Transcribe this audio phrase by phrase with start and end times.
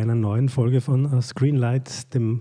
[0.00, 2.40] bei einer neuen Folge von uh, Screenlight, dem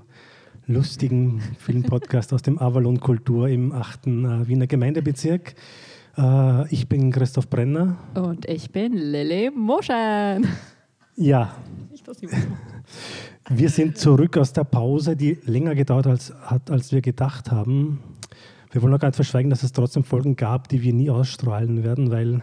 [0.65, 4.07] lustigen Filmpodcast aus dem Avalon Kultur im 8.
[4.07, 5.55] Uh, Wiener Gemeindebezirk.
[6.17, 7.97] Uh, ich bin Christoph Brenner.
[8.15, 10.47] Und ich bin Lilly Moschen.
[11.17, 11.53] Ja.
[13.49, 17.99] Wir sind zurück aus der Pause, die länger gedauert als, hat, als wir gedacht haben.
[18.71, 21.83] Wir wollen auch gar nicht verschweigen, dass es trotzdem Folgen gab, die wir nie ausstrahlen
[21.83, 22.41] werden, weil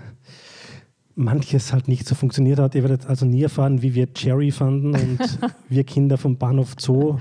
[1.16, 2.74] manches halt nicht so funktioniert hat.
[2.74, 5.18] Ihr werdet also nie erfahren, wie wir Cherry fanden und
[5.68, 7.18] wir Kinder vom Bahnhof Zoo.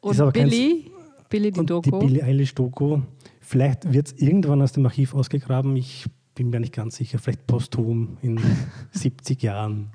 [0.00, 1.90] Und Billy, kein, Billy die und Doku.
[1.90, 3.00] Die Billy Eilish Doku.
[3.40, 5.76] Vielleicht wird es irgendwann aus dem Archiv ausgegraben.
[5.76, 7.18] Ich bin mir nicht ganz sicher.
[7.18, 8.40] Vielleicht posthum in
[8.92, 9.90] 70 Jahren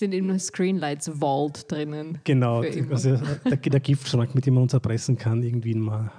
[0.00, 2.18] sind in Screenlights Vault drinnen.
[2.24, 6.10] Genau, also der, der, Giftschrank, mit dem man uns erpressen kann, irgendwie mal.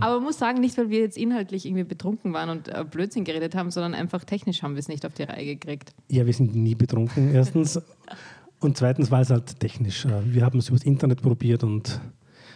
[0.00, 3.24] Aber man muss sagen, nicht weil wir jetzt inhaltlich irgendwie betrunken waren und äh, Blödsinn
[3.24, 5.92] geredet haben, sondern einfach technisch haben wir es nicht auf die Reihe gekriegt.
[6.08, 7.80] Ja, wir sind nie betrunken, erstens.
[8.60, 10.04] und zweitens war es halt technisch.
[10.06, 12.00] Äh, wir haben es übers Internet probiert und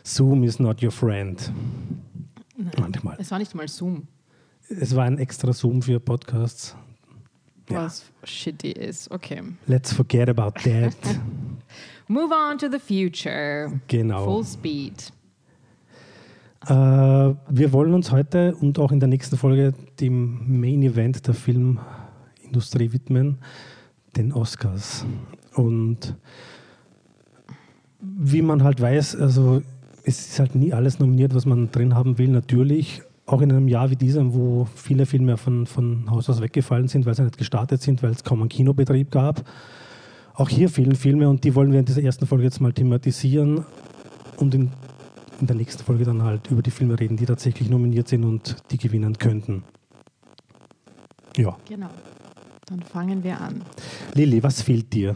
[0.02, 1.52] Zoom is not your friend.
[2.56, 3.16] Nein, Manchmal.
[3.20, 4.08] Es war nicht mal Zoom.
[4.68, 6.76] Es war ein extra Zoom für Podcasts
[7.68, 9.10] was shitty ist.
[9.10, 9.42] Okay.
[9.66, 10.94] Let's forget about that.
[12.08, 13.80] Move on to the future.
[13.88, 14.24] Genau.
[14.24, 15.12] Full speed.
[16.66, 21.34] Äh, wir wollen uns heute und auch in der nächsten Folge dem Main Event der
[21.34, 23.38] Filmindustrie widmen,
[24.16, 25.04] den Oscars.
[25.54, 26.14] Und
[28.00, 29.62] wie man halt weiß, also
[30.04, 33.68] es ist halt nie alles nominiert, was man drin haben will, natürlich auch in einem
[33.68, 37.38] Jahr wie diesem, wo viele Filme von, von Haus aus weggefallen sind, weil sie nicht
[37.38, 39.44] gestartet sind, weil es kaum einen Kinobetrieb gab.
[40.34, 43.64] Auch hier fehlen Filme und die wollen wir in dieser ersten Folge jetzt mal thematisieren
[44.38, 44.70] und in,
[45.40, 48.56] in der nächsten Folge dann halt über die Filme reden, die tatsächlich nominiert sind und
[48.70, 49.62] die gewinnen könnten.
[51.36, 51.56] Ja.
[51.68, 51.90] Genau.
[52.66, 53.62] Dann fangen wir an.
[54.14, 55.14] Lilly, was fehlt dir?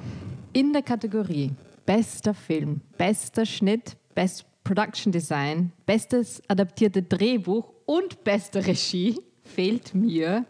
[0.52, 1.52] In der Kategorie
[1.86, 10.44] bester Film, bester Schnitt, Best Production Design, bestes adaptierte Drehbuch und beste Regie fehlt mir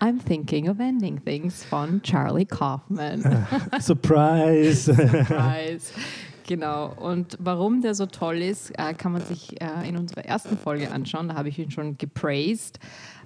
[0.00, 3.46] I'm Thinking of Ending Things von Charlie Kaufman.
[3.80, 4.92] Surprise!
[4.92, 5.92] Surprise!
[6.46, 6.92] Genau.
[6.94, 10.90] Und warum der so toll ist, äh, kann man sich äh, in unserer ersten Folge
[10.90, 11.28] anschauen.
[11.28, 12.78] Da habe ich ihn schon gepraised.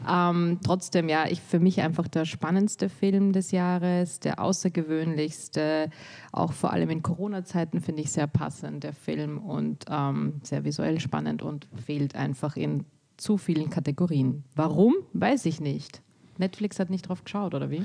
[0.09, 5.91] Ähm, trotzdem, ja, ich, für mich einfach der spannendste Film des Jahres, der außergewöhnlichste.
[6.33, 9.39] Auch vor allem in Corona-Zeiten finde ich sehr passend, der Film.
[9.39, 12.84] Und ähm, sehr visuell spannend und fehlt einfach in
[13.16, 14.44] zu vielen Kategorien.
[14.54, 14.94] Warum?
[15.12, 16.03] Weiß ich nicht.
[16.38, 17.82] Netflix hat nicht drauf geschaut, oder wie?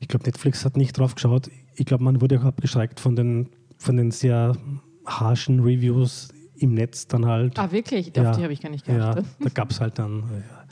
[0.00, 1.50] Ich glaube, Netflix hat nicht drauf geschaut.
[1.74, 3.48] Ich glaube, man wurde auch abgeschreckt von den,
[3.78, 4.56] von den sehr
[5.06, 7.58] harschen Reviews im Netz dann halt.
[7.58, 8.12] Ah, wirklich?
[8.14, 9.24] Ja, Auf die habe ich gar nicht geachtet.
[9.24, 10.24] Ja, da gab es halt dann.
[10.30, 10.64] Ja,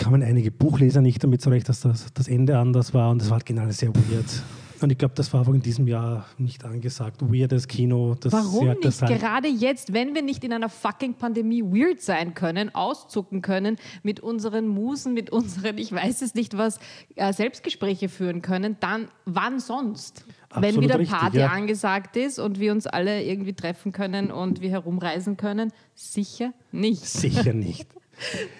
[0.00, 3.36] kamen einige Buchleser nicht damit zurecht, dass das, das Ende anders war und das war
[3.36, 4.42] halt genau sehr weird.
[4.82, 7.20] Und ich glaube, das war auch in diesem Jahr nicht angesagt.
[7.20, 8.16] Weirdes Kino.
[8.18, 9.02] Das Warum nicht?
[9.02, 13.76] Halt Gerade jetzt, wenn wir nicht in einer fucking Pandemie weird sein können, auszucken können,
[14.02, 16.78] mit unseren Musen, mit unseren, ich weiß es nicht was,
[17.16, 20.24] äh, Selbstgespräche führen können, dann wann sonst?
[20.48, 21.48] Absolut wenn wieder richtig, Party ja.
[21.48, 27.04] angesagt ist und wir uns alle irgendwie treffen können und wir herumreisen können, sicher nicht.
[27.04, 27.86] Sicher nicht.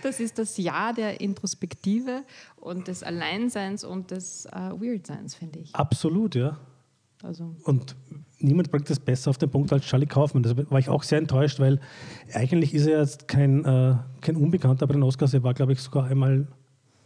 [0.02, 2.22] Das ist das Jahr der Introspektive
[2.56, 5.74] und des Alleinseins und des äh, Weirdseins, finde ich.
[5.74, 6.58] Absolut, ja.
[7.22, 7.54] Also.
[7.64, 7.96] Und
[8.38, 10.42] niemand bringt das besser auf den Punkt als Charlie Kaufmann.
[10.42, 11.80] Da war ich auch sehr enttäuscht, weil
[12.32, 15.34] eigentlich ist er jetzt kein, äh, kein Unbekannter bei den Oscars.
[15.34, 16.46] Er war, glaube ich, sogar einmal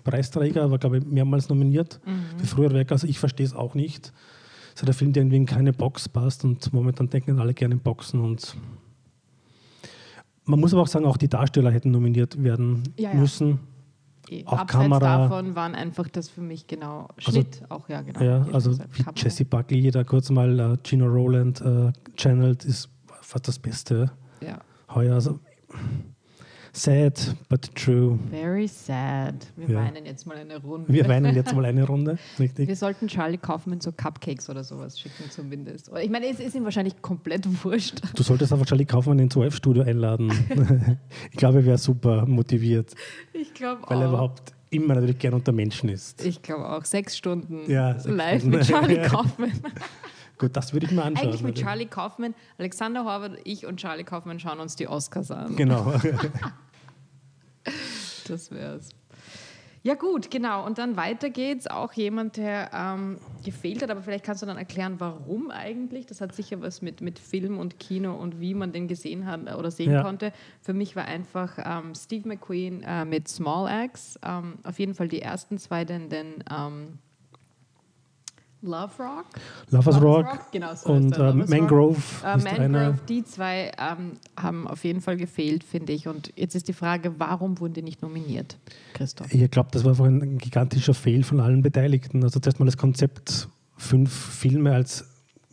[0.04, 2.38] Preisträger, war, glaube ich, mehrmals nominiert mhm.
[2.38, 2.94] für frühere Werke.
[2.94, 4.12] Also ich verstehe es auch nicht.
[4.74, 7.80] So der Film, der irgendwie in keine Box passt und momentan denken alle gerne in
[7.80, 8.56] Boxen und
[10.44, 13.14] man muss aber auch sagen, auch die Darsteller hätten nominiert werden ja, ja.
[13.14, 13.60] müssen.
[14.30, 15.18] Eh, auch Abseits Kamera.
[15.18, 18.20] davon waren einfach das für mich genau also Schnitt also, auch, ja, genau.
[18.22, 22.88] Ja, also wie Jesse Buckley, jeder kurz mal uh, Gino Rowland uh, channelt, ist
[23.20, 24.10] fast das Beste.
[24.40, 24.58] Ja.
[24.94, 25.14] Heuer.
[25.14, 25.40] Also,
[26.76, 28.18] Sad, but true.
[28.30, 29.46] Very sad.
[29.56, 29.80] Wir ja.
[29.80, 30.92] weinen jetzt mal eine Runde.
[30.92, 32.66] Wir weinen jetzt mal eine Runde, richtig.
[32.66, 35.90] Wir sollten Charlie Kaufman so Cupcakes oder sowas schicken zumindest.
[36.02, 38.00] Ich meine, es ist ihm wahrscheinlich komplett wurscht.
[38.16, 40.32] Du solltest einfach Charlie Kaufman ins OF-Studio einladen.
[41.30, 42.92] ich glaube, er wäre super motiviert.
[43.32, 43.90] Ich glaube auch.
[43.90, 46.24] Weil er überhaupt immer natürlich gern unter Menschen ist.
[46.26, 46.84] Ich glaube auch.
[46.84, 48.58] Sechs Stunden ja, sechs live Stunden.
[48.58, 49.52] mit Charlie Kaufman.
[50.38, 51.28] Gut, das würde ich mir anschauen.
[51.28, 55.54] Eigentlich mit Charlie Kaufman, Alexander Horvath, ich und Charlie Kaufman schauen uns die Oscars an.
[55.54, 55.94] Genau.
[58.24, 58.90] Das wär's.
[59.86, 60.64] Ja gut, genau.
[60.64, 61.66] Und dann weiter geht's.
[61.66, 66.06] Auch jemand, der ähm, gefehlt hat, aber vielleicht kannst du dann erklären, warum eigentlich.
[66.06, 69.42] Das hat sicher was mit, mit Film und Kino und wie man den gesehen hat
[69.54, 70.02] oder sehen ja.
[70.02, 70.32] konnte.
[70.62, 74.18] Für mich war einfach ähm, Steve McQueen äh, mit Small Axe.
[74.24, 76.98] Ähm, auf jeden Fall die ersten zwei, denn, denn ähm,
[78.64, 79.26] Love Rock.
[79.70, 80.52] Lovers Rock, Rock.
[80.52, 82.00] Genau, so und äh, Mangrove.
[82.24, 86.08] Äh, Mangrove, die zwei ähm, haben auf jeden Fall gefehlt, finde ich.
[86.08, 88.56] Und jetzt ist die Frage, warum wurden die nicht nominiert,
[88.94, 89.32] Christoph?
[89.32, 92.22] Ich glaube, das war einfach ein gigantischer Fehl von allen Beteiligten.
[92.24, 95.04] Also zuerst mal das Konzept, fünf Filme als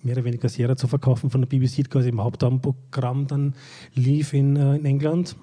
[0.03, 3.53] mehr oder weniger Serie zu verkaufen von der BBC, quasi im Hauptabendprogramm dann
[3.93, 5.35] lief in, äh, in England.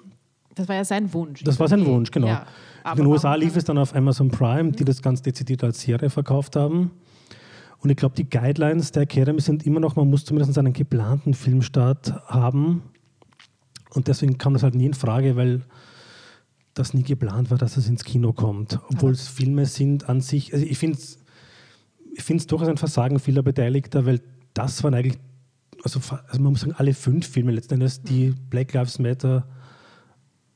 [0.55, 1.43] Das war ja sein Wunsch.
[1.43, 2.27] Das war sein Wunsch, genau.
[2.27, 2.45] Ja,
[2.91, 6.09] in den USA lief es dann auf Amazon Prime, die das ganz dezidiert als Serie
[6.09, 6.91] verkauft haben.
[7.81, 11.33] Und ich glaube, die Guidelines der Academy sind immer noch, man muss zumindest einen geplanten
[11.33, 12.83] Filmstart haben.
[13.91, 15.61] Und deswegen kam das halt nie in Frage, weil
[16.73, 18.79] das nie geplant war, dass es ins Kino kommt.
[18.93, 20.53] Obwohl es Filme sind an sich.
[20.53, 21.19] Also ich finde es
[22.19, 24.21] ich find's durchaus ein Versagen vieler Beteiligter, weil
[24.53, 25.17] das waren eigentlich,
[25.83, 29.47] also, also man muss sagen, alle fünf Filme letzten Endes, die Black Lives Matter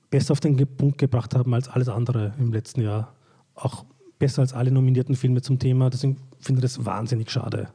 [0.09, 3.15] besser auf den Punkt gebracht haben als alles andere im letzten Jahr.
[3.55, 3.85] Auch
[4.19, 5.89] besser als alle nominierten Filme zum Thema.
[5.89, 7.69] Deswegen finde das wahnsinnig schade.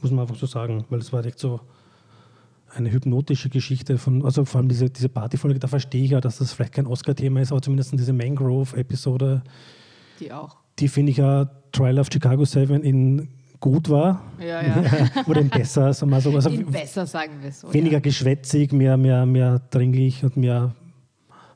[0.00, 1.60] Muss man einfach so sagen, weil es war echt so
[2.74, 6.38] eine hypnotische Geschichte von, also vor allem diese, diese Partyfolge, da verstehe ich ja, dass
[6.38, 9.42] das vielleicht kein Oscar-Thema ist, aber zumindest diese Mangrove-Episode.
[10.20, 10.56] Die auch.
[10.78, 13.28] Die finde ich ja Trial of Chicago 7 in
[13.58, 14.22] gut war.
[14.40, 14.84] Ja, ja.
[15.26, 16.34] Oder in besser, sagen wir so.
[16.34, 17.72] Also in besser, sagen wir so.
[17.72, 18.00] Weniger ja.
[18.00, 20.74] geschwätzig, mehr, mehr, mehr dringlich und mehr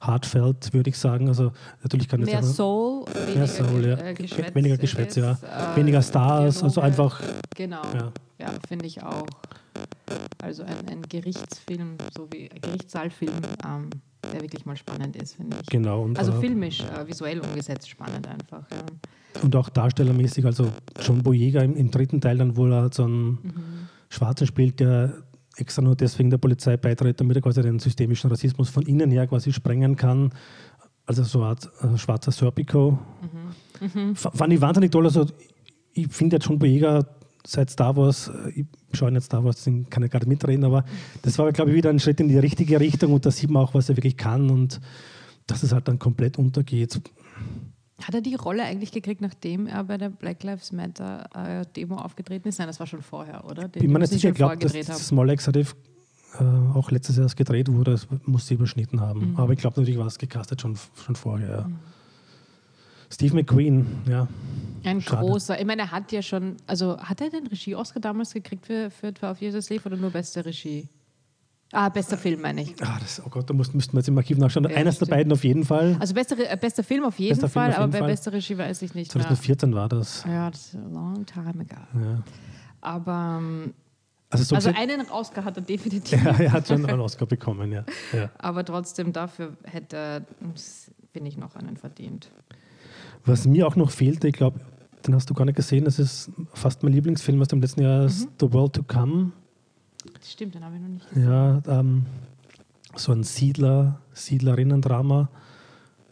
[0.06, 1.28] heartfelt, würde ich sagen.
[1.28, 1.52] Also
[1.82, 3.98] natürlich kann mehr das Soul, weniger, mehr Soul, ja.
[3.98, 5.32] Äh, Geschwätz weniger Geschwätz, ja.
[5.32, 6.64] Äh, weniger Stars, Dialoge.
[6.64, 7.22] also einfach.
[7.56, 9.26] Genau, ja, ja finde ich auch.
[10.42, 13.32] Also ein, ein, Gerichtsfilm, so wie ein Gerichtssaalfilm,
[13.66, 13.90] ähm,
[14.32, 15.66] der wirklich mal spannend ist, finde ich.
[15.68, 16.02] Genau.
[16.02, 18.64] Und, also filmisch, äh, visuell umgesetzt, spannend einfach.
[18.70, 19.42] Ja.
[19.42, 23.26] Und auch darstellermäßig, also John Boyega im, im dritten Teil dann, wo er so einen
[23.26, 23.88] mhm.
[24.08, 25.14] Schwarzen spielt, der
[25.56, 29.26] extra nur deswegen der Polizei beitritt, damit er quasi den systemischen Rassismus von innen her
[29.26, 30.32] quasi sprengen kann.
[31.06, 32.98] Also so eine Art äh, schwarzer Serpico.
[33.80, 34.00] Mhm.
[34.00, 34.16] Mhm.
[34.16, 35.04] Fand ich wahnsinnig toll.
[35.04, 35.26] Also
[35.92, 37.06] ich finde jetzt schon Boyega
[37.46, 40.84] seit Star Wars, äh, ich schaue nicht Star Wars, deswegen kann ich gerade mitreden, aber
[41.22, 43.62] das war, glaube ich, wieder ein Schritt in die richtige Richtung und da sieht man
[43.62, 44.80] auch, was er wirklich kann und
[45.46, 47.00] dass es halt dann komplett untergeht.
[48.02, 51.96] Hat er die Rolle eigentlich gekriegt, nachdem er bei der Black Lives Matter äh, Demo
[51.96, 52.58] aufgetreten ist?
[52.58, 53.68] Nein, das war schon vorher, oder?
[53.68, 55.74] Den, ich meine, ich glaube, dass das Small Executive
[56.40, 56.44] äh,
[56.76, 59.30] auch letztes Jahr gedreht wurde, das muss sie überschnitten haben.
[59.30, 59.36] Mhm.
[59.36, 61.68] Aber ich glaube natürlich war es gecastet schon, schon vorher.
[61.68, 61.78] Mhm.
[63.10, 64.26] Steve McQueen, ja.
[64.82, 65.24] Ein Schade.
[65.24, 65.60] großer.
[65.60, 69.12] Ich meine, er hat ja schon, also hat er den Regie-Oscar damals gekriegt für, für,
[69.18, 70.88] für Auf Jesus Lief oder nur beste Regie?
[71.74, 72.74] Ah, bester Film meine ich.
[72.80, 74.70] Ah, das, oh Gott, da müssten wir jetzt im Archiv nachschauen.
[74.70, 75.96] Ja, Eines der beiden auf jeden Fall.
[75.98, 78.56] Also bester, äh, bester Film auf jeden bester Fall, auf jeden aber bei bester Regie
[78.56, 79.80] weiß ich nicht 2014 mehr.
[79.80, 80.22] war das.
[80.24, 81.80] Ja, das ist a long time ago.
[82.00, 82.22] Ja.
[82.80, 83.74] Aber ähm,
[84.30, 86.24] also, so also einen Oscar hat er definitiv.
[86.24, 87.84] Ja, er hat schon einen Oscar bekommen, ja.
[88.12, 88.30] ja.
[88.38, 90.24] Aber trotzdem dafür hätte,
[91.12, 92.30] bin ich noch einen verdient.
[93.24, 94.60] Was mir auch noch fehlte, ich glaube,
[95.04, 98.04] den hast du gar nicht gesehen, das ist fast mein Lieblingsfilm aus dem letzten Jahr,
[98.04, 98.28] mhm.
[98.38, 99.32] The World to Come
[100.24, 101.28] Stimmt, den habe ich noch nicht gesehen.
[101.28, 102.06] Ja, ähm,
[102.96, 105.28] so ein Siedler, Siedlerinnen-Drama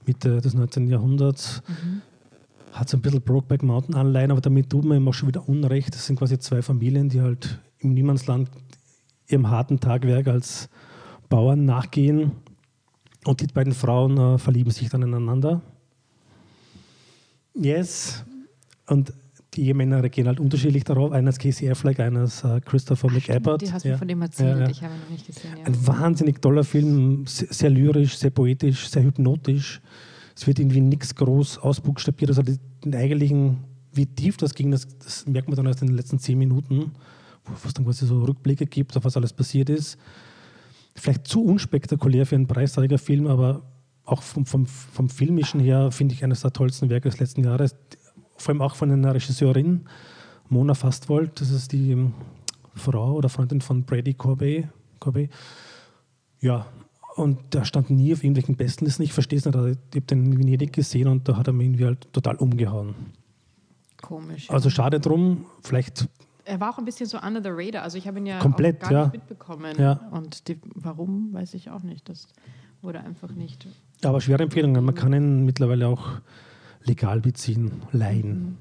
[0.07, 0.89] Mitte des 19.
[0.89, 1.63] Jahrhunderts.
[1.69, 2.03] Mhm.
[2.73, 5.49] Hat so ein bisschen Brokeback Mountain Anleihen, aber damit tut man ihm auch schon wieder
[5.49, 5.95] Unrecht.
[5.95, 8.51] Das sind quasi zwei Familien, die halt im Niemandsland
[9.29, 10.69] ihrem harten Tagwerk als
[11.29, 12.33] Bauern nachgehen.
[13.25, 15.61] Und die beiden Frauen äh, verlieben sich dann ineinander.
[17.55, 18.25] Yes.
[18.87, 19.13] Und
[19.55, 21.13] die Ehemänner reagieren halt unterschiedlich darauf.
[21.13, 23.61] Einer ist Casey Affleck, einer ist äh, Christopher Ach, McAbbott.
[23.61, 23.99] Die hast du ja.
[23.99, 24.71] von dem erzählt, ja, ja.
[24.71, 25.51] ich habe ihn noch nicht gesehen.
[25.65, 29.81] Ein wahnsinnig toller Film, sehr, sehr, lyrisch, sehr poetisch, sehr hypnotisch.
[30.35, 32.31] Es wird irgendwie nichts groß ausbuchstabiert.
[32.31, 33.59] Also den eigentlichen,
[33.93, 36.93] wie tief das ging, das, das, merkt man dann erst in den letzten zehn Minuten,
[37.45, 39.99] wo es dann quasi so Rückblicke gibt, auf was alles passiert ist.
[40.95, 43.63] Vielleicht zu unspektakulär für einen Preisträgerfilm, aber
[44.05, 47.77] auch vom, vom, vom Filmischen her finde ich eines der tollsten Werke des letzten Jahres
[48.37, 49.87] vor allem auch von einer Regisseurin,
[50.49, 52.15] Mona Fastwold, das ist die ähm,
[52.75, 54.69] Frau oder Freundin von Brady Corbet.
[55.01, 55.31] Corbet.
[56.41, 56.67] Ja,
[57.17, 59.05] und der stand nie auf irgendwelchen Bestenlisten.
[59.05, 61.67] Ich verstehe es nicht, ich habe den in Venedig gesehen und da hat er mich
[61.67, 62.95] irgendwie halt total umgehauen.
[64.01, 64.49] Komisch.
[64.49, 64.55] Ja.
[64.55, 66.09] Also schade drum, vielleicht.
[66.45, 68.81] Er war auch ein bisschen so under the radar, also ich habe ihn ja komplett,
[68.81, 69.03] gar ja.
[69.05, 69.77] nicht mitbekommen.
[69.79, 69.93] Ja.
[70.11, 72.09] Und die, warum, weiß ich auch nicht.
[72.09, 72.27] Das
[72.81, 73.67] wurde einfach nicht.
[74.03, 74.85] Aber schwere Empfehlungen.
[74.85, 76.21] Man kann ihn mittlerweile auch
[76.85, 78.59] legal beziehen, leihen.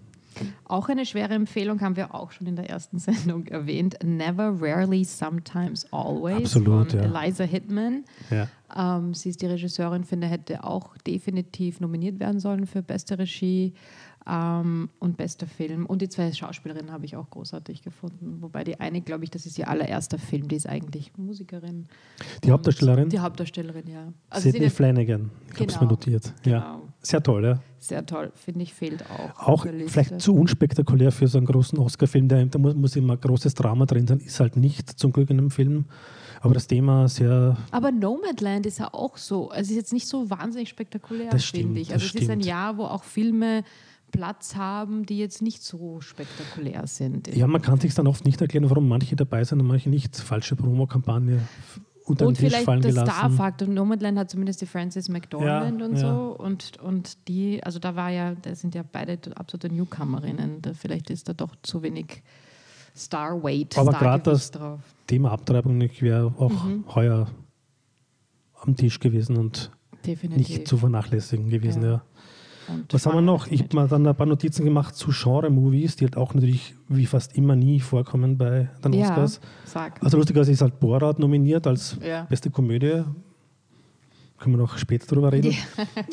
[0.66, 3.98] Auch eine schwere Empfehlung haben wir auch schon in der ersten Sendung erwähnt.
[4.04, 7.06] Never, Rarely, Sometimes, Always Absolut, von ja.
[7.06, 8.06] Eliza Hitman.
[8.30, 8.48] Ja.
[8.76, 13.74] Ähm, sie ist die Regisseurin, finde, hätte auch definitiv nominiert werden sollen für beste Regie
[14.28, 15.86] ähm, und bester Film.
[15.86, 18.38] Und die zwei Schauspielerinnen habe ich auch großartig gefunden.
[18.42, 21.88] Wobei die eine, glaube ich, das ist ihr allererster Film, die ist eigentlich Musikerin.
[22.44, 23.10] Die Hauptdarstellerin?
[23.10, 24.14] Die Hauptdarstellerin, ja.
[24.30, 25.92] Also Sidney Flanagan, ich habe es mir genau.
[25.92, 26.34] notiert.
[26.44, 26.58] Genau.
[26.58, 26.82] Ja.
[27.02, 27.60] Sehr toll, ja.
[27.80, 29.48] Sehr toll, finde ich, fehlt auch.
[29.48, 32.28] Auch vielleicht zu unspektakulär für so einen großen Oscar-Film.
[32.28, 34.20] Da, da muss, muss immer großes Drama drin sein.
[34.20, 35.86] Ist halt nicht zum Glück in einem Film.
[36.42, 37.58] Aber das Thema sehr.
[37.72, 39.50] Aber Nomadland ist ja auch so.
[39.50, 41.92] Also es ist jetzt nicht so wahnsinnig spektakulär, finde ich.
[41.92, 42.24] Also es stimmt.
[42.24, 43.64] ist ein Jahr, wo auch Filme
[44.12, 47.34] Platz haben, die jetzt nicht so spektakulär sind.
[47.34, 50.16] Ja, man kann sich dann oft nicht erklären, warum manche dabei sind und manche nicht.
[50.18, 51.42] Falsche Promokampagne
[52.12, 53.12] unter und den Tisch vielleicht fallen der gelassen.
[53.12, 53.68] Star-Faktor.
[53.68, 56.00] Nomadland hat zumindest die Frances McDormand Ja, und ja.
[56.00, 56.36] so.
[56.38, 60.62] Und, und die, also da war ja, da sind ja beide absolute Newcomerinnen.
[60.62, 62.22] Da, vielleicht ist da doch zu wenig
[62.96, 63.78] Star-Weight.
[63.78, 64.80] Aber gerade das- drauf.
[65.08, 66.86] Thema Abtreibung wäre auch Mhm.
[66.96, 67.28] heuer
[68.62, 69.72] am Tisch gewesen und
[70.06, 70.48] Definitiv.
[70.50, 71.82] nicht zu vernachlässigen gewesen.
[71.84, 71.90] Ja.
[71.92, 72.02] Ja.
[72.74, 73.48] Und Was haben wir noch?
[73.48, 77.06] Ich habe mir dann ein paar Notizen gemacht zu Genre-Movies, die halt auch natürlich wie
[77.06, 79.42] fast immer nie vorkommen bei den Ja, Oscars.
[79.66, 80.04] sag.
[80.04, 82.24] Also lustigerweise ist halt Borat nominiert als Ja.
[82.24, 83.04] beste Komödie.
[84.40, 85.52] Können wir noch später drüber reden.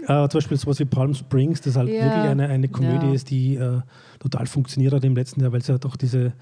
[0.06, 2.02] Äh, zum Beispiel sowas wie Palm Springs, das halt Ja.
[2.04, 3.14] wirklich eine, eine Komödie Ja.
[3.14, 3.80] ist, die äh,
[4.20, 6.34] total funktioniert hat im letzten Jahr, weil sie halt auch diese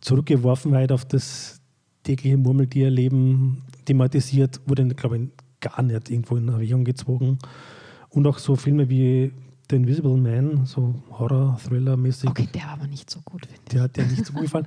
[0.00, 1.60] Zurückgeworfenheit auf das
[2.04, 5.28] tägliche Murmeltierleben thematisiert, wurde, glaube ich,
[5.60, 7.38] gar nicht irgendwo in Erwägung gezogen.
[8.10, 9.32] Und auch so Filme wie
[9.70, 13.70] The Invisible Man, so Horror-Thriller-mäßig, Okay, der war aber nicht so gut, finde ich.
[13.72, 14.66] der hat dir nicht so gut gefallen.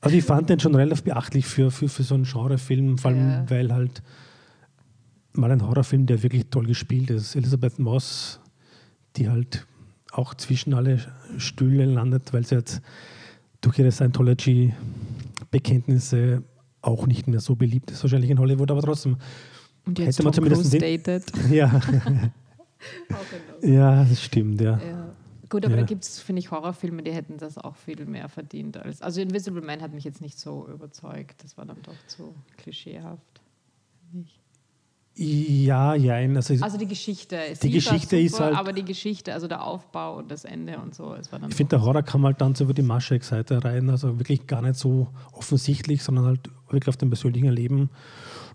[0.00, 3.30] Also ich fand den schon relativ beachtlich für, für, für so einen Genrefilm, vor allem
[3.30, 3.48] Ja.
[3.50, 4.02] weil halt
[5.32, 7.34] mal ein Horrorfilm, der wirklich toll gespielt ist.
[7.34, 8.40] Elisabeth Moss,
[9.16, 9.66] die halt
[10.12, 10.98] auch zwischen alle
[11.38, 12.80] Stühle landet, weil sie jetzt
[13.62, 16.42] durch ihre Scientology-Bekenntnisse
[16.82, 19.16] auch nicht mehr so beliebt ist, wahrscheinlich in Hollywood, aber trotzdem.
[19.86, 21.32] Und jetzt Hätte man Tom zumindest Cruise den- datet.
[21.50, 21.80] Ja,
[23.62, 24.78] ja das stimmt, ja.
[24.78, 25.14] Ja.
[25.48, 25.80] Gut, aber Ja.
[25.82, 28.76] da gibt es, finde ich, Horrorfilme, die hätten das auch viel mehr verdient.
[28.78, 31.44] Als, also Invisible Man hat mich jetzt nicht so überzeugt.
[31.44, 33.40] Das war dann doch zu klischeehaft.
[34.12, 34.40] ich.
[35.18, 37.38] Ja, ja, also, Also die Geschichte.
[37.38, 40.94] Es Die Geschichte ist halt- Aber die Geschichte, also der Aufbau und das Ende und
[40.94, 43.64] so, es war dann Ich finde, der Horror kam halt dann so über die Maschek-Seite
[43.64, 47.88] rein, also wirklich gar nicht so offensichtlich, sondern halt wirklich auf dem persönlichen Erleben.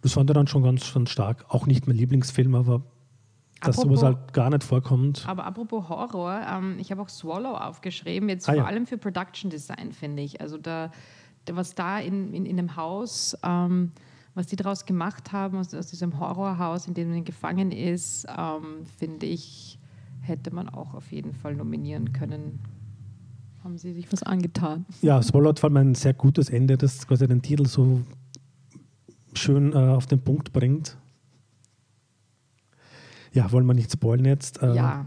[0.03, 1.45] Das fand ich dann schon ganz, ganz stark.
[1.49, 2.83] Auch nicht mein Lieblingsfilm, aber
[3.61, 5.23] dass Apropos- sowas halt gar nicht vorkommt.
[5.27, 8.65] Aber apropos Horror, ähm, ich habe auch Swallow aufgeschrieben, jetzt Ah, vor ja.
[8.67, 10.41] allem für Production Design, finde ich.
[10.41, 10.91] Also da,
[11.45, 13.91] da was da in, in, in dem Haus, ähm,
[14.33, 18.85] was die daraus gemacht haben, aus, aus diesem Horrorhaus, in dem er gefangen ist, ähm,
[18.97, 19.77] finde ich,
[20.21, 22.59] hätte man auch auf jeden Fall nominieren können.
[23.63, 24.85] Haben sie sich was angetan?
[25.03, 28.01] Ja, Swallow hat vor allem ein sehr gutes Ende, das quasi den Titel so
[29.33, 30.97] schön äh, auf den Punkt bringt.
[33.33, 34.61] Ja, wollen wir nicht spoilen jetzt.
[34.61, 35.05] Äh, ja.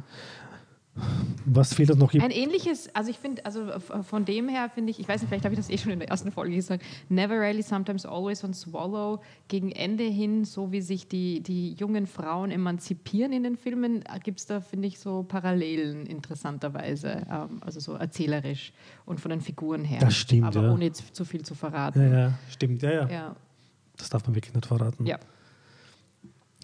[1.45, 2.15] Was fehlt uns noch?
[2.15, 3.67] Ein ähnliches, also ich finde, also
[4.03, 5.99] von dem her finde ich, ich weiß nicht, vielleicht habe ich das eh schon in
[5.99, 10.81] der ersten Folge gesagt, Never Rarely, Sometimes Always und Swallow gegen Ende hin, so wie
[10.81, 15.25] sich die, die jungen Frauen emanzipieren in den Filmen, gibt es da, finde ich, so
[15.25, 18.73] Parallelen interessanterweise, ähm, also so erzählerisch
[19.05, 19.99] und von den Figuren her.
[19.99, 20.73] Das stimmt, Aber ja.
[20.73, 22.01] ohne jetzt zu viel zu verraten.
[22.03, 23.37] Ja, ja, stimmt, ja, ja, Ja.
[23.97, 25.05] Das darf man wirklich nicht verraten.
[25.07, 25.19] ja.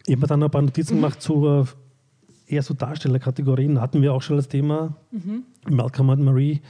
[0.07, 1.01] Ich habe mir dann ein paar Notizen Mhm.
[1.03, 1.65] gemacht zu äh,
[2.47, 3.81] eher so Darstellerkategorien.
[3.81, 4.97] Hatten wir auch schon das Thema.
[5.11, 5.45] Mhm.
[5.69, 6.61] Malcolm und Marie.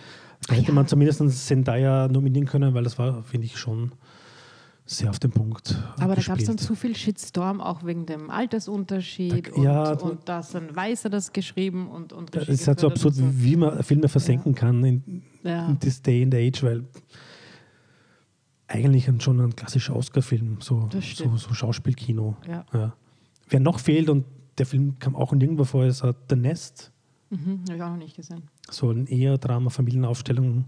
[0.48, 0.74] Da hätte ja.
[0.74, 3.92] man zumindest Zendaya nominieren können, weil das war, finde ich, schon
[4.86, 5.76] sehr auf den Punkt.
[6.00, 6.60] Aber da gab es dann gespielt.
[6.60, 9.48] zu viel Shitstorm, auch wegen dem Altersunterschied.
[9.48, 12.80] Da- und, ja, und da ist ein Weißer das geschrieben und, und Es ist halt
[12.80, 13.42] so absurd, und so.
[13.44, 15.68] wie man Filme versenken kann in, Ja.
[15.68, 16.84] in this day and age, weil
[18.66, 22.36] eigentlich schon ein klassischer Oscar-Film, so, so, so Schauspielkino.
[22.48, 22.92] Ja.
[23.50, 24.24] Wer noch fehlt, und
[24.58, 26.92] der Film kam auch nirgendwo vor, ist äh, The Nest.
[27.30, 28.42] Mhm, habe ich auch noch nicht gesehen.
[28.70, 30.64] so ein eher Drama, Familienaufstellung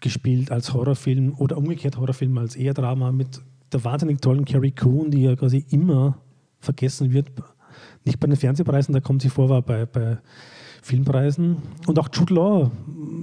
[0.00, 3.40] gespielt als Horrorfilm oder umgekehrt Horrorfilm als eher Drama mit
[3.72, 6.18] der wahnsinnig tollen Carrie Coon, die ja quasi immer
[6.58, 7.30] vergessen wird.
[8.04, 10.18] Nicht bei den Fernsehpreisen, da kommt sie vor, war bei, bei
[10.82, 11.58] Filmpreisen.
[11.86, 12.70] Und auch Jude Law.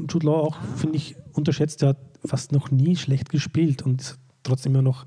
[0.10, 1.82] Jude Law auch, finde ich, unterschätzt.
[1.82, 4.18] Der hat fast noch nie schlecht gespielt und
[4.50, 5.06] trotzdem immer noch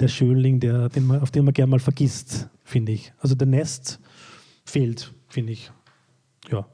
[0.00, 3.12] der Schönling, der, den man, auf den man gerne mal vergisst, finde ich.
[3.20, 4.00] Also der Nest
[4.64, 5.70] fehlt, finde ich.
[6.50, 6.66] Ja.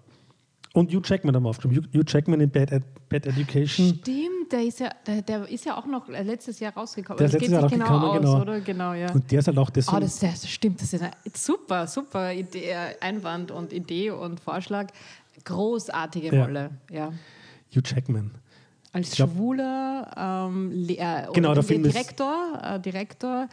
[0.75, 1.88] Und Hugh Jackman haben wir aufgeschrieben.
[1.94, 2.71] Hugh, Jackman in Bad,
[3.09, 3.94] Bad Education.
[4.00, 7.16] Stimmt, der ist ja, der, der ist ja auch noch äh, letztes Jahr rausgekommen.
[7.18, 8.42] Der ist das letztes Jahr sich genau rausgekommen, aus, genau.
[8.42, 8.61] oder?
[8.61, 9.12] Genau, ja.
[9.12, 10.00] Und der ist halt auch Oh, deswegen.
[10.00, 14.88] das, das stimmt, das ist eine super, super Idee, Einwand und Idee und Vorschlag.
[15.44, 16.44] Großartige Ja.
[16.44, 17.12] Rolle, ja.
[17.73, 18.33] Hugh Jackman.
[18.94, 23.48] Als glaub- schwuler ähm, Le- äh, Genau, Direktor, äh, Direktor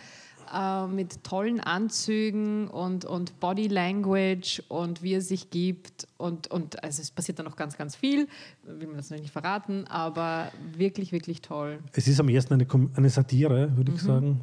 [0.53, 6.07] äh, mit tollen Anzügen und, und Body Language und wie er sich gibt.
[6.17, 8.27] Und, und also es passiert da noch ganz, ganz viel,
[8.63, 11.79] will man das noch nicht verraten, aber wirklich, wirklich toll.
[11.93, 14.41] Es ist am ersten eine, eine Satire, würde ich sagen.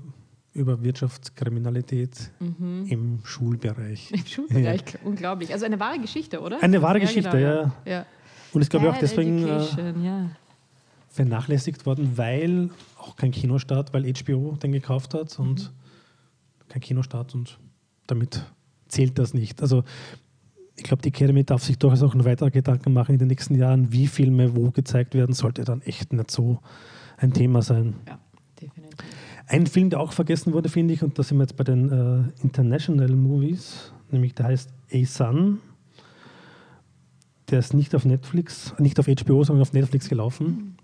[0.52, 2.86] über Wirtschaftskriminalität mhm.
[2.88, 4.10] im Schulbereich.
[4.12, 4.98] Im Schulbereich, ja.
[5.04, 5.52] unglaublich.
[5.52, 6.60] Also eine wahre Geschichte, oder?
[6.60, 7.72] Eine wahre ja, Geschichte, genau, ja.
[7.84, 8.06] ja.
[8.52, 10.30] Und ich glaube auch deswegen äh, ja.
[11.18, 16.68] Vernachlässigt worden, weil auch kein Kinostart, weil HBO den gekauft hat und mhm.
[16.68, 17.58] kein Kinostart und
[18.06, 18.46] damit
[18.87, 19.60] zählt das nicht.
[19.60, 19.82] Also
[20.76, 23.56] ich glaube, die Academy darf sich durchaus auch noch weitere Gedanken machen in den nächsten
[23.56, 26.60] Jahren, wie Filme wo gezeigt werden, sollte dann echt nicht so
[27.16, 27.96] ein Thema sein.
[28.06, 28.20] Ja,
[28.60, 28.98] definitiv.
[29.48, 31.90] Ein Film, der auch vergessen wurde, finde ich, und da sind wir jetzt bei den
[31.90, 35.58] äh, International Movies, nämlich der heißt A Sun.
[37.50, 40.46] Der ist nicht auf Netflix, nicht auf HBO, sondern auf Netflix gelaufen.
[40.46, 40.77] Mhm.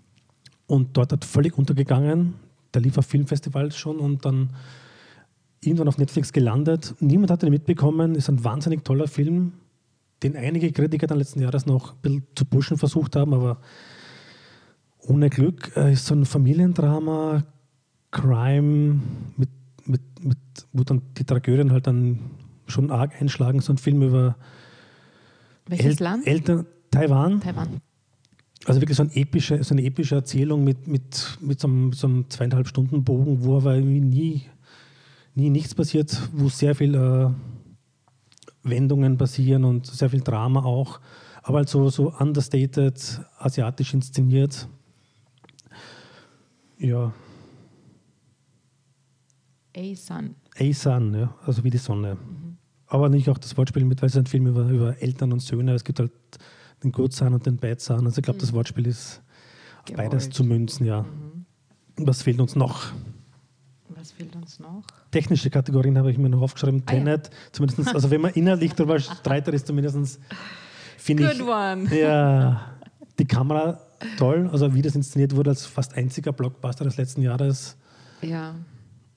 [0.67, 2.35] Und dort hat völlig untergegangen.
[2.73, 4.49] Der lief auf Filmfestivals schon und dann
[5.61, 6.95] irgendwann auf Netflix gelandet.
[6.99, 8.15] Niemand hat ihn mitbekommen.
[8.15, 9.53] Ist ein wahnsinnig toller Film
[10.23, 13.59] den einige Kritiker dann letzten Jahres noch ein bisschen zu pushen versucht haben, aber
[14.99, 17.43] ohne Glück äh, ist so ein Familiendrama,
[18.11, 19.01] Crime,
[19.37, 19.49] mit,
[19.85, 20.37] mit, mit,
[20.73, 22.19] wo dann die Tragödien halt dann
[22.65, 23.59] schon arg einschlagen.
[23.59, 24.35] So ein Film über
[25.67, 26.27] Welches El Land?
[26.27, 27.41] Eltern, Taiwan.
[27.41, 27.81] Taiwan.
[28.65, 32.07] Also wirklich so, ein epische, so eine epische Erzählung mit, mit, mit so, einem, so
[32.07, 34.41] einem zweieinhalb Stunden Bogen, wo aber nie,
[35.35, 37.29] nie nichts passiert, wo sehr viel äh,
[38.63, 40.99] Wendungen passieren und sehr viel Drama auch,
[41.43, 44.67] aber halt so, so understated, asiatisch inszeniert.
[46.79, 47.13] Ja.
[49.77, 50.35] A-Sun.
[50.57, 52.15] A-Sun, ja, also wie die Sonne.
[52.15, 52.57] Mhm.
[52.87, 55.73] Aber nicht auch das Wortspiel mit, weil es ein Film über, über Eltern und Söhne,
[55.73, 56.11] es gibt halt
[56.83, 58.05] den Good Son und den Bad Son.
[58.05, 58.41] Also ich glaube, mhm.
[58.41, 59.21] das Wortspiel ist
[59.89, 61.03] auf beides zu münzen, ja.
[61.03, 61.45] Mhm.
[61.97, 62.91] Was fehlt uns noch?
[63.89, 64.83] Was fehlt uns noch?
[65.11, 66.83] Technische Kategorien habe ich mir noch aufgeschrieben.
[66.85, 67.33] Ah, Tenet, ja.
[67.51, 70.19] zumindest, also wenn man inhaltlich darüber streitet, ist zumindest,
[70.97, 71.87] finde ich, one.
[71.95, 72.61] ja,
[73.19, 73.79] die Kamera
[74.17, 77.77] toll, also wie das inszeniert wurde als fast einziger Blockbuster des letzten Jahres.
[78.21, 78.55] Ja.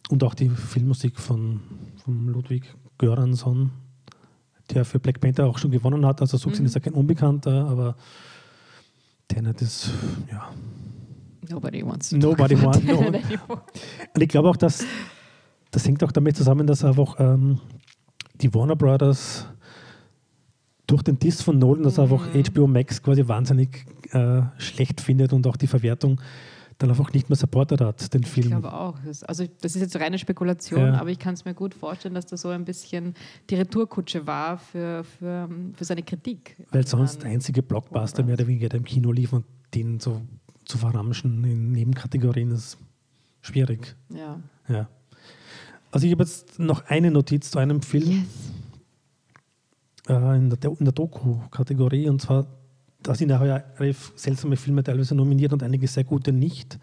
[0.09, 1.61] Und auch die Filmmusik von,
[2.05, 3.71] von Ludwig Göransson,
[4.71, 6.21] der für Black Panther auch schon gewonnen hat.
[6.21, 6.67] Also so mhm.
[6.67, 7.97] ist er kein Unbekannter, aber
[9.29, 9.91] Tenet ist,
[10.31, 10.51] ja,
[11.49, 12.83] Nobody wants to Nobody wants.
[12.85, 12.99] No.
[12.99, 14.85] Und ich glaube auch, dass
[15.71, 17.61] das hängt auch damit zusammen, dass einfach ähm,
[18.35, 19.47] die Warner Brothers
[20.87, 22.73] durch den Diss von Nolan, dass einfach HBO mhm.
[22.73, 26.21] Max quasi wahnsinnig äh, schlecht findet und auch die Verwertung
[26.79, 28.47] dann einfach nicht mehr supportet hat, den Film.
[28.47, 28.97] Ich glaube auch.
[29.27, 31.01] Also das ist jetzt reine Spekulation, ja.
[31.01, 33.15] aber ich kann es mir gut vorstellen, dass das so ein bisschen
[33.51, 36.57] die Retourkutsche war für, für, für seine Kritik.
[36.71, 40.23] Weil sonst einzige Blockbuster mehr oder weniger im Kino lief und den so
[40.65, 42.79] zu verramschen in Nebenkategorien ist
[43.41, 43.97] schwierig.
[44.11, 44.41] Ja.
[44.69, 44.89] ja.
[45.91, 48.53] Also ich habe jetzt noch eine Notiz zu einem Film yes.
[50.09, 52.47] äh, in der, der Doku-Kategorie und zwar,
[53.03, 56.79] da sind ja relativ seltsame Filme teilweise nominiert und einige sehr gute nicht.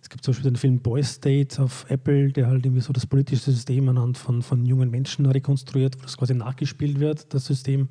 [0.00, 3.06] Es gibt zum Beispiel den Film Boy State auf Apple, der halt irgendwie so das
[3.06, 7.88] politische System anhand von, von jungen Menschen rekonstruiert, wo das quasi nachgespielt wird, das System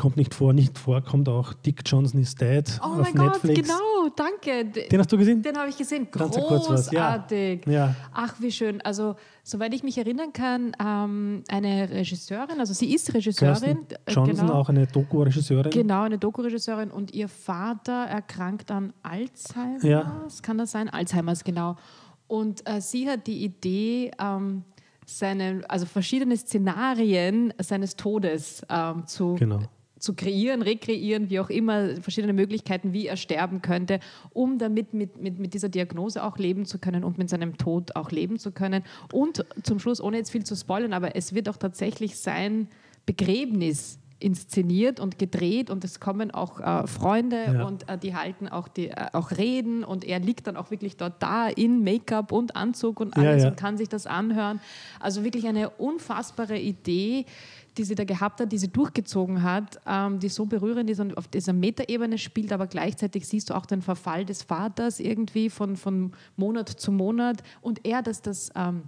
[0.00, 3.68] kommt nicht vor, nicht vor, kommt auch Dick Johnson is Dead oh auf mein Netflix.
[3.68, 4.64] Gott, genau, danke.
[4.88, 5.42] Den hast du gesehen?
[5.42, 6.08] Den habe ich gesehen.
[6.10, 7.66] Großartig.
[7.66, 7.72] Ja.
[7.72, 7.94] ja.
[8.10, 8.80] Ach, wie schön.
[8.80, 13.86] Also, soweit ich mich erinnern kann, ähm, eine Regisseurin, also sie ist Regisseurin.
[13.86, 14.54] Kirsten Johnson, genau.
[14.58, 15.70] auch eine Doku-Regisseurin.
[15.70, 19.84] Genau, eine Doku-Regisseurin und ihr Vater erkrankt an Alzheimer.
[19.84, 20.26] Ja.
[20.40, 20.88] Kann das sein?
[20.88, 21.76] Alzheimers, genau.
[22.26, 24.64] Und äh, sie hat die Idee, ähm,
[25.04, 29.60] seine, also verschiedene Szenarien seines Todes ähm, zu genau
[30.00, 35.20] zu kreieren, rekreieren, wie auch immer, verschiedene Möglichkeiten, wie er sterben könnte, um damit mit,
[35.20, 38.50] mit, mit dieser Diagnose auch leben zu können und mit seinem Tod auch leben zu
[38.50, 38.82] können.
[39.12, 42.68] Und zum Schluss, ohne jetzt viel zu spoilern, aber es wird auch tatsächlich sein
[43.06, 47.64] Begräbnis inszeniert und gedreht und es kommen auch äh, Freunde ja.
[47.64, 50.96] und äh, die halten auch, die, äh, auch Reden und er liegt dann auch wirklich
[50.96, 53.48] dort da in Make-up und Anzug und alles ja, ja.
[53.48, 54.60] und kann sich das anhören.
[55.00, 57.24] Also wirklich eine unfassbare Idee,
[57.76, 61.16] die sie da gehabt hat, die sie durchgezogen hat, ähm, die so berührend ist und
[61.16, 65.76] auf dieser Metaebene spielt, aber gleichzeitig siehst du auch den Verfall des Vaters irgendwie von,
[65.76, 68.84] von Monat zu Monat und er, dass das ähm,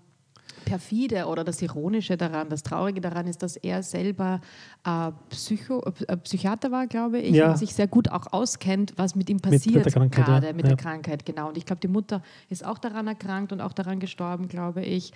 [0.64, 4.40] perfide oder das Ironische daran, das Traurige daran ist, dass er selber
[4.84, 7.50] äh, Psycho, äh, Psychiater war, glaube ich, ja.
[7.50, 10.52] und sich sehr gut auch auskennt, was mit ihm passiert mit, mit gerade ja.
[10.52, 10.74] mit ja.
[10.74, 11.26] der Krankheit.
[11.26, 11.48] Genau.
[11.48, 15.12] Und ich glaube, die Mutter ist auch daran erkrankt und auch daran gestorben, glaube ich.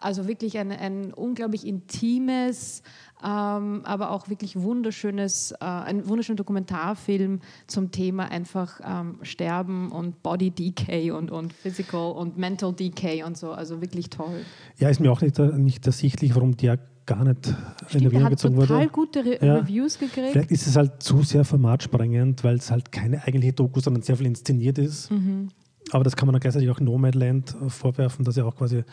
[0.00, 2.82] Also wirklich ein, ein unglaublich intimes,
[3.22, 10.22] ähm, aber auch wirklich wunderschönes, äh, ein wunderschöner Dokumentarfilm zum Thema einfach ähm, Sterben und
[10.22, 13.52] Body Decay und, und Physical und Mental Decay und so.
[13.52, 14.44] Also wirklich toll.
[14.78, 17.54] Ja, ist mir auch nicht, nicht ersichtlich, warum der gar nicht
[17.88, 18.68] Stimmt, in Erwähnung gezogen wurde.
[18.68, 19.56] total gute Re ja.
[19.56, 20.28] Reviews gekriegt.
[20.32, 24.16] Vielleicht ist es halt zu sehr formatsprengend, weil es halt keine eigentliche Doku, sondern sehr
[24.16, 25.10] viel inszeniert ist.
[25.10, 25.48] Mhm.
[25.90, 28.84] Aber das kann man dann gleichzeitig auch Nomadland vorwerfen, dass er auch quasi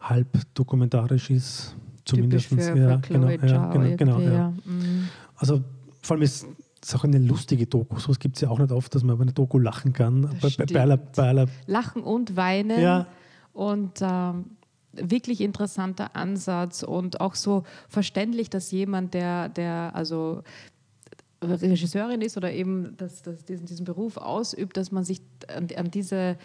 [0.00, 1.74] halb dokumentarisch ist.
[2.04, 2.48] Zumindest.
[2.48, 4.50] Typisch für, ja, für genau, ja, genau, genau, irgendwie, ja.
[4.64, 5.08] Mhm.
[5.36, 5.62] Also
[6.00, 6.46] vor allem ist
[6.80, 7.98] es auch eine lustige Doku.
[7.98, 10.30] So gibt es ja auch nicht oft, dass man über eine Doku lachen kann.
[10.40, 12.80] Bei, bei, bei aller, aller, Lachen und Weinen.
[12.80, 13.06] ja,
[13.52, 14.44] Und ähm,
[14.92, 20.42] wirklich interessanter Ansatz und auch so verständlich, dass jemand, der, der also
[21.42, 25.20] Regisseurin ist oder eben das, das, diesen, diesen Beruf ausübt, dass man sich
[25.54, 26.36] an, an diese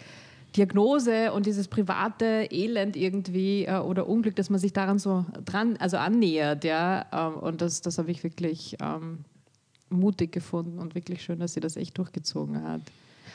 [0.56, 5.76] Diagnose und dieses private Elend irgendwie äh, oder Unglück, dass man sich daran so dran,
[5.78, 7.06] also annähert, ja.
[7.12, 9.24] Ähm, und das, das habe ich wirklich ähm,
[9.90, 12.82] mutig gefunden und wirklich schön, dass sie das echt durchgezogen hat.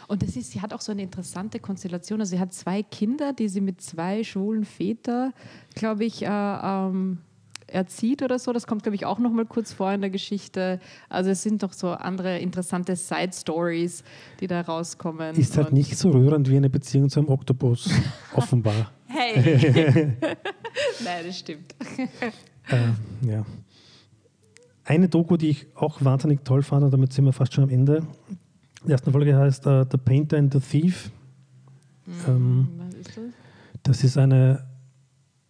[0.09, 2.19] Und das ist, sie hat auch so eine interessante Konstellation.
[2.19, 5.33] Also sie hat zwei Kinder, die sie mit zwei schwulen Vätern,
[5.75, 7.19] glaube ich, äh, ähm,
[7.67, 8.51] erzieht oder so.
[8.51, 10.79] Das kommt, glaube ich, auch noch mal kurz vor in der Geschichte.
[11.09, 14.03] Also es sind doch so andere interessante Side-Stories,
[14.39, 15.35] die da rauskommen.
[15.35, 17.91] ist halt nicht so rührend wie eine Beziehung zu einem Oktopus,
[18.33, 18.91] offenbar.
[19.05, 20.17] Hey!
[21.03, 21.75] Nein, das stimmt.
[22.67, 23.45] Äh, ja.
[24.85, 27.69] Eine Doku, die ich auch wahnsinnig toll fand, und damit sind wir fast schon am
[27.69, 28.01] Ende.
[28.85, 31.11] Die erste Folge heißt äh, The Painter and the Thief.
[32.27, 33.23] Ähm, Was ist das?
[33.83, 34.65] das ist eine,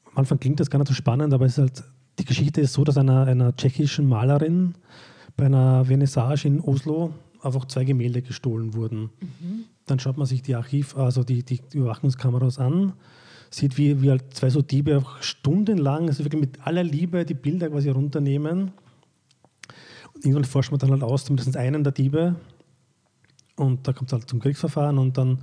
[0.06, 1.84] am Anfang klingt das gar nicht so spannend, aber es ist halt,
[2.20, 4.76] die Geschichte ist so, dass einer, einer tschechischen Malerin
[5.38, 9.10] bei einer Vernissage in Oslo einfach zwei Gemälde gestohlen wurden.
[9.86, 12.94] Dann schaut man sich die Archiv, also die, die Überwachungskameras an,
[13.50, 17.34] sieht, wie, wie halt zwei so Diebe auch stundenlang, also wirklich mit aller Liebe die
[17.34, 18.72] Bilder quasi runternehmen.
[20.14, 22.36] Und irgendwann forscht man dann halt aus, zumindest einen der Diebe.
[23.60, 25.40] Und da kommt es halt zum Kriegsverfahren und dann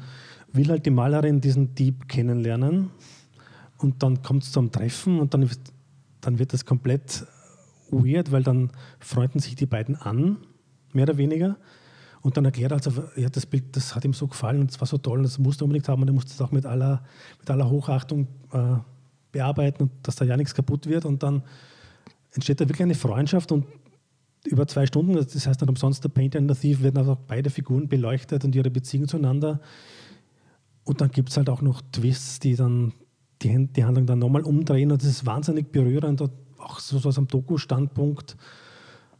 [0.52, 2.90] will halt die Malerin diesen Dieb kennenlernen.
[3.76, 5.48] Und dann kommt es zum Treffen und dann,
[6.22, 7.26] dann wird das komplett
[7.90, 10.38] weird, weil dann freunden sich die beiden an,
[10.94, 11.56] mehr oder weniger.
[12.22, 14.80] Und dann erklärt er, also, ja, das Bild, das hat ihm so gefallen und es
[14.80, 16.64] war so toll und das musste er unbedingt haben und er musste es auch mit
[16.64, 17.04] aller,
[17.38, 18.76] mit aller Hochachtung äh,
[19.30, 21.04] bearbeiten und dass da ja nichts kaputt wird.
[21.04, 21.42] Und dann
[22.32, 23.66] entsteht da wirklich eine Freundschaft und
[24.46, 27.50] über zwei Stunden, das heißt dann umsonst der Painter and the Thief, werden also beide
[27.50, 29.60] Figuren beleuchtet und ihre Beziehung zueinander.
[30.84, 32.92] Und dann gibt es halt auch noch Twists, die dann
[33.42, 36.20] die, die Handlung dann nochmal umdrehen und das ist wahnsinnig berührend.
[36.20, 38.36] Und auch so, so aus einem Doku-Standpunkt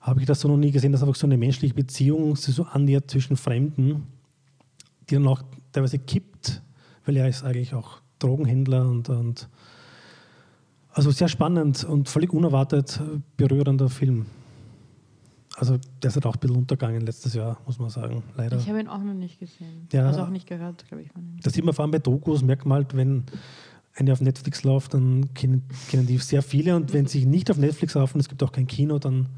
[0.01, 2.65] habe ich das so noch nie gesehen, dass einfach so eine menschliche Beziehung sich so
[2.65, 4.07] annähert zwischen Fremden,
[5.11, 6.62] die dann auch teilweise kippt,
[7.05, 9.49] weil er ist eigentlich auch Drogenhändler und, und
[10.93, 13.01] also sehr spannend und völlig unerwartet
[13.37, 14.27] berührender Film.
[15.59, 18.59] Also der ist halt auch ein bisschen untergegangen letztes Jahr, muss man sagen, leider.
[18.59, 19.88] Ich habe ihn auch noch nicht gesehen.
[19.90, 20.07] Ja.
[20.07, 21.11] Also auch nicht gehört, glaube ich.
[21.11, 21.40] Von ihm.
[21.42, 23.25] Das sieht man vor allem bei Dokus, merkt man halt, wenn
[23.95, 27.57] eine auf Netflix läuft, dann kennen, kennen die sehr viele und wenn sie nicht auf
[27.57, 29.29] Netflix laufen, es gibt auch kein Kino, dann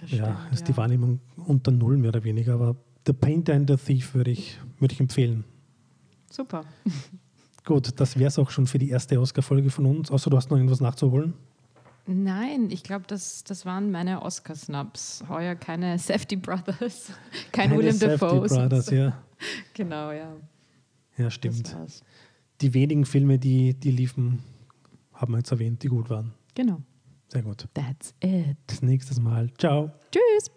[0.00, 2.54] Das ja, stimmt, ist die Wahrnehmung unter Null mehr oder weniger.
[2.54, 2.74] Aber
[3.06, 5.44] The Painter and the Thief würde ich, würde ich empfehlen.
[6.30, 6.64] Super.
[7.66, 10.50] Gut, das wäre es auch schon für die erste Oscar-Folge von uns, außer du hast
[10.50, 11.34] noch irgendwas nachzuholen.
[12.06, 15.24] Nein, ich glaube, das, das waren meine Oscar-Snubs.
[15.28, 17.12] Heuer keine Safety Brothers,
[17.50, 18.46] kein Keine William Safdie Dafoe.
[18.48, 19.22] Brothers, ja.
[19.74, 20.36] Genau, ja.
[21.18, 21.76] Ja, stimmt.
[22.60, 24.42] Die wenigen Filme, die, die liefen,
[25.12, 26.32] haben wir jetzt erwähnt, die gut waren.
[26.54, 26.80] Genau.
[27.28, 27.66] Sehr gut.
[27.74, 28.56] That's it.
[28.66, 29.52] Bis nächstes Mal.
[29.58, 29.90] Ciao.
[30.10, 30.50] Tschüss.